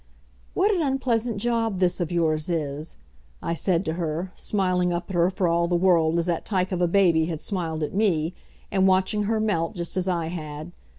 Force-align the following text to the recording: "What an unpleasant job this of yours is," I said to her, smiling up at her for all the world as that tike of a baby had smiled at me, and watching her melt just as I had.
"What 0.55 0.73
an 0.73 0.81
unpleasant 0.81 1.37
job 1.37 1.77
this 1.77 1.99
of 2.01 2.11
yours 2.11 2.49
is," 2.49 2.95
I 3.39 3.53
said 3.53 3.85
to 3.85 3.93
her, 4.01 4.31
smiling 4.33 4.91
up 4.91 5.11
at 5.11 5.13
her 5.13 5.29
for 5.29 5.47
all 5.47 5.67
the 5.67 5.75
world 5.75 6.17
as 6.17 6.25
that 6.25 6.43
tike 6.43 6.71
of 6.71 6.81
a 6.81 6.87
baby 6.87 7.25
had 7.25 7.39
smiled 7.39 7.83
at 7.83 7.93
me, 7.93 8.33
and 8.71 8.87
watching 8.87 9.25
her 9.25 9.39
melt 9.39 9.75
just 9.75 9.95
as 9.97 10.07
I 10.07 10.29
had. 10.29 10.71